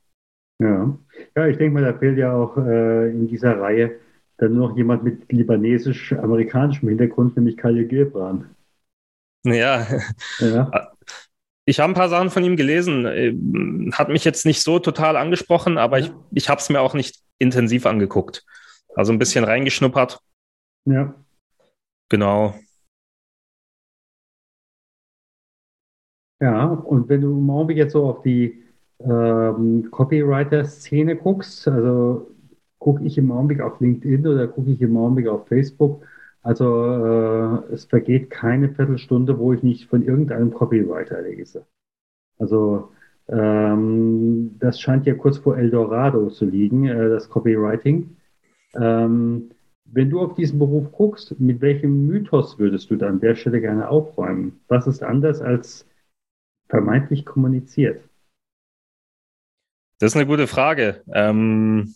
[0.58, 0.98] Ja,
[1.36, 3.96] ja ich denke mal, da fehlt ja auch äh, in dieser Reihe
[4.36, 8.54] dann nur noch jemand mit libanesisch-amerikanischem Hintergrund, nämlich Khalil Gibran.
[9.44, 9.86] Ja.
[10.40, 10.90] ja.
[11.66, 13.06] Ich habe ein paar Sachen von ihm gelesen.
[13.06, 13.34] Äh,
[13.92, 17.22] hat mich jetzt nicht so total angesprochen, aber ich, ich habe es mir auch nicht
[17.38, 18.44] intensiv angeguckt.
[18.94, 20.20] Also ein bisschen reingeschnuppert.
[20.84, 21.14] Ja.
[22.10, 22.54] Genau.
[26.40, 28.63] Ja, und wenn du Augenblick jetzt so auf die
[29.00, 32.30] ähm, Copywriter-Szene guckst, also
[32.78, 36.02] gucke ich im Augenblick auf LinkedIn oder gucke ich im Augenblick auf Facebook,
[36.42, 41.64] also äh, es vergeht keine Viertelstunde, wo ich nicht von irgendeinem Copywriter lese.
[42.38, 42.90] Also
[43.28, 48.16] ähm, das scheint ja kurz vor Eldorado zu liegen, äh, das Copywriting.
[48.74, 49.50] Ähm,
[49.86, 53.60] wenn du auf diesen Beruf guckst, mit welchem Mythos würdest du da an der Stelle
[53.60, 54.60] gerne aufräumen?
[54.68, 55.86] Was ist anders als
[56.68, 58.02] vermeintlich kommuniziert?
[59.98, 61.02] Das ist eine gute Frage.
[61.12, 61.94] Ähm,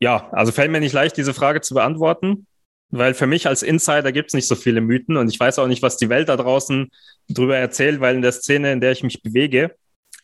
[0.00, 2.46] ja, also fällt mir nicht leicht, diese Frage zu beantworten,
[2.90, 5.66] weil für mich als Insider gibt es nicht so viele Mythen und ich weiß auch
[5.66, 6.90] nicht, was die Welt da draußen
[7.28, 9.74] drüber erzählt, weil in der Szene, in der ich mich bewege,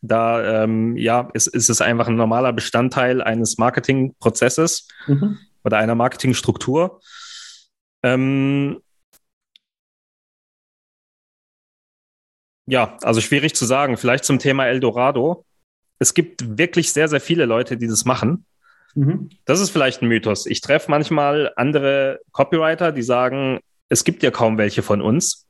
[0.03, 5.39] da ähm, ja, ist, ist es einfach ein normaler Bestandteil eines Marketingprozesses mhm.
[5.65, 7.01] oder einer Marketingstruktur.
[8.03, 8.81] Ähm,
[12.67, 13.97] Ja, also schwierig zu sagen.
[13.97, 15.45] Vielleicht zum Thema Eldorado.
[16.05, 18.45] Es gibt wirklich sehr, sehr viele Leute, die das machen.
[18.95, 19.31] Mhm.
[19.47, 20.45] Das ist vielleicht ein Mythos.
[20.45, 25.47] Ich treffe manchmal andere Copywriter, die sagen, es gibt ja kaum welche von uns.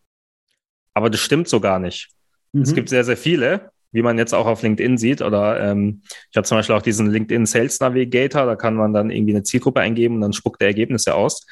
[0.95, 2.11] Aber das stimmt so gar nicht.
[2.53, 2.63] Mhm.
[2.63, 5.23] Es gibt sehr, sehr viele, wie man jetzt auch auf LinkedIn sieht.
[5.23, 9.11] Oder ähm, ich habe zum Beispiel auch diesen LinkedIn Sales Navigator, da kann man dann
[9.11, 11.45] irgendwie eine Zielgruppe eingeben und dann spuckt der Ergebnisse aus.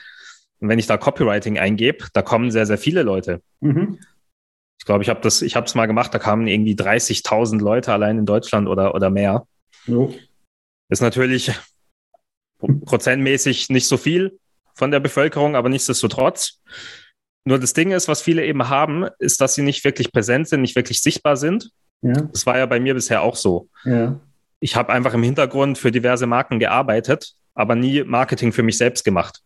[0.61, 3.43] Und wenn ich da Copywriting eingebe, da kommen sehr, sehr viele Leute.
[3.59, 3.99] Mhm.
[4.79, 7.93] Ich glaube, ich habe das, ich habe es mal gemacht, da kamen irgendwie 30.000 Leute
[7.93, 9.47] allein in Deutschland oder, oder mehr.
[9.87, 10.13] Jo.
[10.89, 11.53] Ist natürlich
[12.85, 14.39] prozentmäßig nicht so viel
[14.75, 16.61] von der Bevölkerung, aber nichtsdestotrotz.
[17.45, 20.61] Nur das Ding ist, was viele eben haben, ist, dass sie nicht wirklich präsent sind,
[20.61, 21.71] nicht wirklich sichtbar sind.
[22.03, 22.13] Ja.
[22.13, 23.69] Das war ja bei mir bisher auch so.
[23.85, 24.21] Ja.
[24.61, 29.05] Ich habe einfach im Hintergrund für diverse Marken gearbeitet, aber nie Marketing für mich selbst
[29.05, 29.41] gemacht.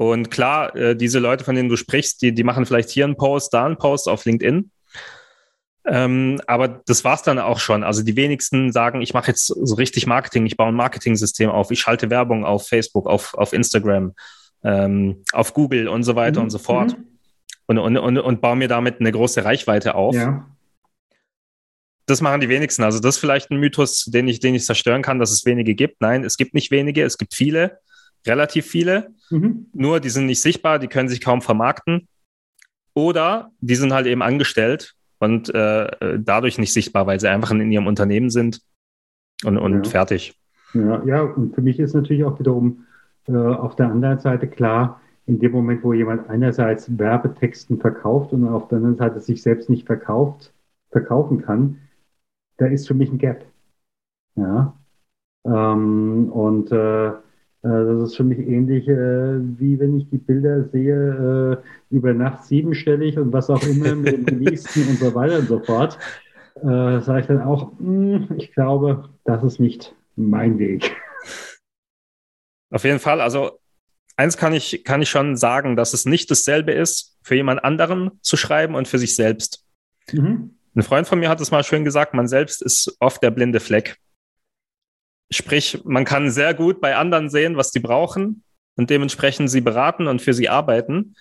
[0.00, 3.18] Und klar, äh, diese Leute, von denen du sprichst, die, die machen vielleicht hier einen
[3.18, 4.70] Post, da einen Post auf LinkedIn.
[5.84, 7.84] Ähm, aber das war's dann auch schon.
[7.84, 11.70] Also die wenigsten sagen, ich mache jetzt so richtig Marketing, ich baue ein Marketing-System auf,
[11.70, 14.14] ich schalte Werbung auf Facebook, auf, auf Instagram,
[14.64, 16.44] ähm, auf Google und so weiter mhm.
[16.44, 16.96] und so fort.
[16.96, 17.04] Mhm.
[17.66, 20.14] Und, und, und, und baue mir damit eine große Reichweite auf.
[20.14, 20.48] Ja.
[22.06, 22.84] Das machen die wenigsten.
[22.84, 25.74] Also das ist vielleicht ein Mythos, den ich, den ich zerstören kann, dass es wenige
[25.74, 26.00] gibt.
[26.00, 27.80] Nein, es gibt nicht wenige, es gibt viele
[28.26, 29.14] relativ viele.
[29.30, 29.66] Mhm.
[29.72, 32.08] Nur die sind nicht sichtbar, die können sich kaum vermarkten.
[32.94, 37.70] Oder die sind halt eben angestellt und äh, dadurch nicht sichtbar, weil sie einfach in
[37.70, 38.60] ihrem Unternehmen sind
[39.44, 39.90] und, und ja.
[39.90, 40.34] fertig.
[40.74, 42.86] Ja, ja, und für mich ist natürlich auch wiederum
[43.26, 48.48] äh, auf der anderen Seite klar, in dem Moment, wo jemand einerseits Werbetexten verkauft und
[48.48, 50.52] auf der anderen Seite sich selbst nicht verkauft,
[50.90, 51.78] verkaufen kann,
[52.56, 53.44] da ist für mich ein Gap.
[54.34, 54.74] Ja.
[55.44, 57.12] Ähm, und äh, äh,
[57.68, 62.44] das ist für mich ähnlich, äh, wie wenn ich die Bilder sehe, äh, über Nacht
[62.44, 65.98] siebenstellig und was auch immer mit dem Releasen und so weiter und so fort.
[66.56, 70.96] Äh, sage ich dann auch, hm, ich glaube, das ist nicht mein Weg.
[72.70, 73.20] Auf jeden Fall.
[73.20, 73.58] Also
[74.16, 78.10] eins kann ich, kann ich schon sagen, dass es nicht dasselbe ist, für jemand anderen
[78.22, 79.66] zu schreiben und für sich selbst.
[80.12, 80.56] Mhm.
[80.74, 83.60] Ein Freund von mir hat es mal schön gesagt, man selbst ist oft der blinde
[83.60, 83.96] Fleck.
[85.32, 88.42] Sprich, man kann sehr gut bei anderen sehen, was die brauchen
[88.76, 91.14] und dementsprechend sie beraten und für sie arbeiten.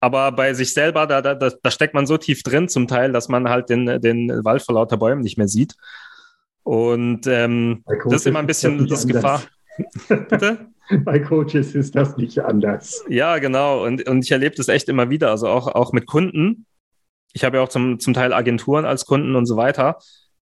[0.00, 3.28] Aber bei sich selber, da, da, da steckt man so tief drin zum Teil, dass
[3.28, 5.74] man halt den, den Wald vor lauter Bäumen nicht mehr sieht.
[6.62, 9.42] Und ähm, das ist immer ein bisschen das, das Gefahr.
[10.08, 10.68] Bitte?
[11.04, 13.04] Bei Coaches ist das nicht anders.
[13.08, 13.84] Ja, genau.
[13.84, 15.30] Und, und ich erlebe das echt immer wieder.
[15.30, 16.66] Also auch, auch mit Kunden.
[17.32, 19.98] Ich habe ja auch zum, zum Teil Agenturen als Kunden und so weiter.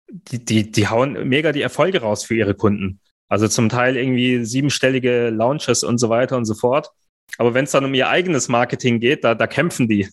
[0.08, 3.00] Die, die, die hauen mega die Erfolge raus für ihre Kunden.
[3.28, 6.90] Also zum Teil irgendwie siebenstellige Launches und so weiter und so fort.
[7.38, 10.08] Aber wenn es dann um ihr eigenes Marketing geht, da, da kämpfen die.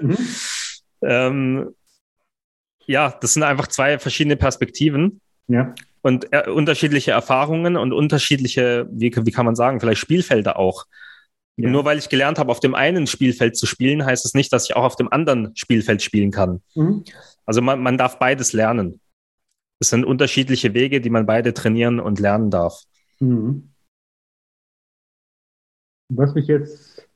[0.00, 0.18] Mhm.
[1.02, 1.74] ähm,
[2.86, 5.20] ja, das sind einfach zwei verschiedene Perspektiven.
[5.48, 5.74] Ja.
[6.02, 10.86] Und äh, unterschiedliche Erfahrungen und unterschiedliche, wie, wie kann man sagen, vielleicht Spielfelder auch.
[11.56, 11.70] Ja.
[11.70, 14.52] Nur weil ich gelernt habe, auf dem einen Spielfeld zu spielen, heißt es das nicht,
[14.52, 16.62] dass ich auch auf dem anderen Spielfeld spielen kann.
[16.74, 17.04] Mhm.
[17.46, 19.00] Also man, man darf beides lernen.
[19.80, 22.84] Es sind unterschiedliche Wege, die man beide trainieren und lernen darf.
[23.20, 23.70] Mhm.
[26.08, 27.08] Was mich jetzt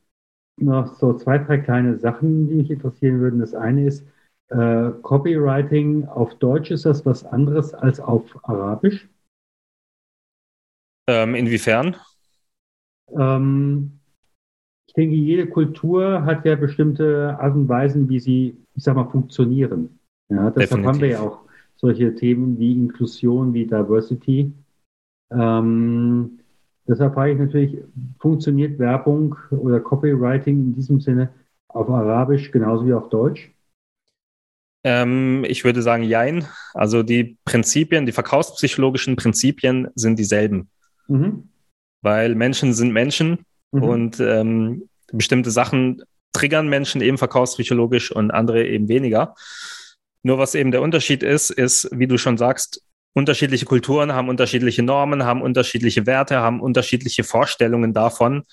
[0.61, 3.41] noch so zwei, drei kleine Sachen, die mich interessieren würden.
[3.41, 4.07] Das eine ist,
[4.49, 9.09] äh, Copywriting auf Deutsch, ist das was anderes als auf Arabisch?
[11.09, 11.97] Ähm, inwiefern?
[13.11, 14.01] Ähm,
[14.87, 19.09] ich denke, jede Kultur hat ja bestimmte Art und Weisen, wie sie, ich sag mal,
[19.09, 19.99] funktionieren.
[20.29, 20.87] Ja, deshalb Definitiv.
[20.87, 21.48] haben wir ja auch
[21.81, 24.53] solche Themen wie Inklusion, wie Diversity.
[25.31, 26.41] Ähm,
[26.87, 27.79] deshalb frage ich natürlich,
[28.19, 31.31] funktioniert Werbung oder Copywriting in diesem Sinne
[31.69, 33.51] auf Arabisch genauso wie auf Deutsch?
[34.85, 36.47] Ähm, ich würde sagen, jein.
[36.75, 40.69] Also die Prinzipien, die verkaufspsychologischen Prinzipien sind dieselben.
[41.09, 41.49] Mhm.
[42.03, 43.83] Weil Menschen sind Menschen mhm.
[43.83, 49.35] und ähm, bestimmte Sachen triggern Menschen eben verkaufspsychologisch und andere eben weniger.
[50.23, 52.83] Nur was eben der Unterschied ist, ist, wie du schon sagst,
[53.15, 58.45] unterschiedliche Kulturen haben unterschiedliche Normen, haben unterschiedliche Werte, haben unterschiedliche Vorstellungen davon,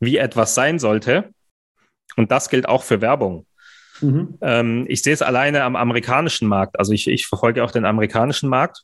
[0.00, 1.30] wie etwas sein sollte.
[2.16, 3.46] Und das gilt auch für Werbung.
[4.00, 4.38] Mhm.
[4.40, 6.78] Ähm, ich sehe es alleine am amerikanischen Markt.
[6.78, 8.82] Also ich, ich verfolge auch den amerikanischen Markt.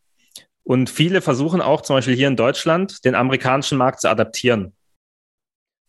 [0.65, 4.75] Und viele versuchen auch zum Beispiel hier in Deutschland den amerikanischen Markt zu adaptieren.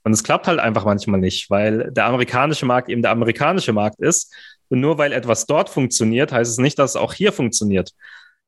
[0.04, 4.00] Und es klappt halt einfach manchmal nicht, weil der amerikanische Markt eben der amerikanische Markt
[4.00, 4.34] ist.
[4.74, 7.92] Und nur weil etwas dort funktioniert, heißt es nicht, dass es auch hier funktioniert.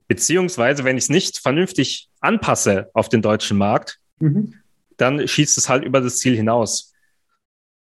[0.07, 4.55] Beziehungsweise, wenn ich es nicht vernünftig anpasse auf den deutschen Markt, mhm.
[4.97, 6.95] dann schießt es halt über das Ziel hinaus.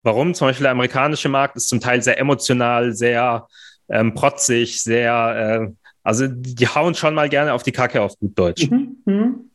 [0.04, 0.34] Warum?
[0.34, 3.48] Zum Beispiel der amerikanische Markt ist zum Teil sehr emotional, sehr
[3.88, 5.72] ähm, protzig, sehr, äh,
[6.04, 8.70] also die hauen schon mal gerne auf die Kacke auf gut Deutsch.
[8.70, 8.98] Mhm.
[9.04, 9.50] Mhm.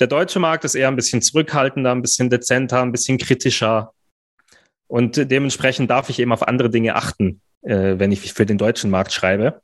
[0.00, 3.92] Der deutsche Markt ist eher ein bisschen zurückhaltender, ein bisschen dezenter, ein bisschen kritischer.
[4.86, 8.90] Und dementsprechend darf ich eben auf andere Dinge achten, äh, wenn ich für den deutschen
[8.90, 9.60] Markt schreibe.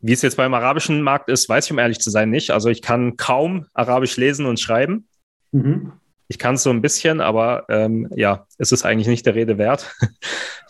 [0.00, 2.50] Wie es jetzt beim arabischen Markt ist, weiß ich, um ehrlich zu sein, nicht.
[2.50, 5.06] Also ich kann kaum Arabisch lesen und schreiben.
[5.52, 5.92] Mhm.
[6.26, 9.58] Ich kann es so ein bisschen, aber ähm, ja, es ist eigentlich nicht der Rede
[9.58, 9.94] wert.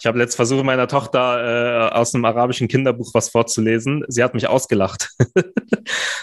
[0.01, 4.05] Ich habe letzt versucht, meiner Tochter äh, aus einem arabischen Kinderbuch was vorzulesen.
[4.09, 5.11] Sie hat mich ausgelacht.
[5.37, 5.45] Okay.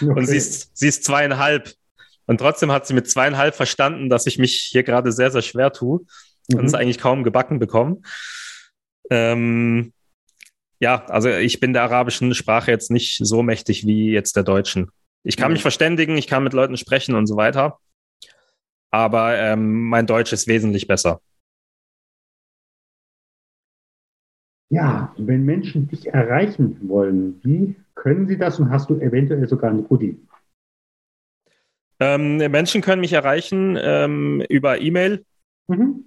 [0.02, 1.72] Und sie ist, sie ist zweieinhalb.
[2.26, 5.72] Und trotzdem hat sie mit zweieinhalb verstanden, dass ich mich hier gerade sehr, sehr schwer
[5.72, 6.00] tue
[6.48, 6.58] mhm.
[6.58, 8.02] und es eigentlich kaum gebacken bekomme.
[9.08, 9.94] Ähm,
[10.80, 14.90] ja, also ich bin der arabischen Sprache jetzt nicht so mächtig wie jetzt der deutschen.
[15.22, 15.54] Ich kann mhm.
[15.54, 17.78] mich verständigen, ich kann mit Leuten sprechen und so weiter
[18.90, 21.20] aber ähm, mein Deutsch ist wesentlich besser.
[24.68, 29.70] Ja, wenn Menschen dich erreichen wollen, wie können sie das und hast du eventuell sogar
[29.70, 30.16] einen Goodie?
[31.98, 35.24] Ähm, Menschen können mich erreichen ähm, über E-Mail.
[35.66, 36.04] Mhm.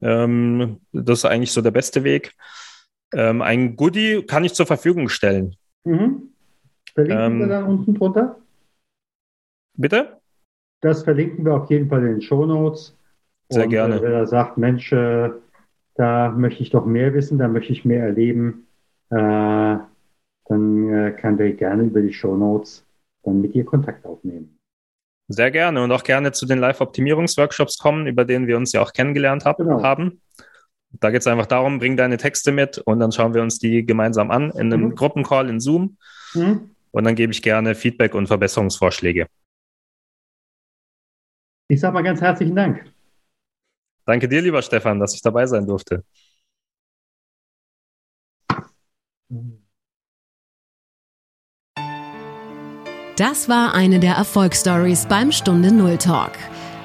[0.00, 2.34] Ähm, das ist eigentlich so der beste Weg.
[3.16, 5.56] Ähm, ein Goodie kann ich zur Verfügung stellen.
[5.84, 6.34] Mhm.
[6.92, 8.36] Verlinken wir ähm, dann unten drunter?
[9.74, 10.20] Bitte?
[10.82, 12.94] Das verlinken wir auf jeden Fall in den Show Notes.
[13.48, 13.96] Sehr und, gerne.
[13.96, 15.30] Äh, wer da sagt, Mensch, äh,
[15.94, 18.66] da möchte ich doch mehr wissen, da möchte ich mehr erleben,
[19.08, 22.84] äh, dann äh, kann der gerne über die Show Notes
[23.22, 24.58] dann mit dir Kontakt aufnehmen.
[25.28, 28.92] Sehr gerne und auch gerne zu den Live-Optimierungsworkshops kommen, über denen wir uns ja auch
[28.92, 29.82] kennengelernt hab, genau.
[29.82, 30.20] haben.
[31.00, 33.84] Da geht es einfach darum, bring deine Texte mit und dann schauen wir uns die
[33.84, 34.94] gemeinsam an in einem mhm.
[34.94, 35.96] Gruppencall in Zoom.
[36.34, 36.70] Mhm.
[36.90, 39.26] Und dann gebe ich gerne Feedback und Verbesserungsvorschläge.
[41.68, 42.84] Ich sage mal ganz herzlichen Dank.
[44.04, 46.04] Danke dir, lieber Stefan, dass ich dabei sein durfte.
[53.16, 56.32] Das war eine der Erfolgsstories beim Stunde Null Talk.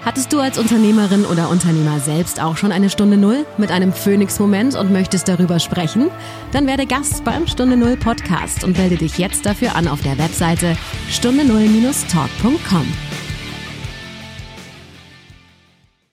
[0.04, 4.76] Hattest du als Unternehmerin oder Unternehmer selbst auch schon eine Stunde Null mit einem Phoenix-Moment
[4.76, 6.10] und möchtest darüber sprechen?
[6.52, 10.18] Dann werde Gast beim Stunde Null Podcast und melde dich jetzt dafür an auf der
[10.18, 10.76] Webseite
[11.08, 12.88] stunde null-talk.com.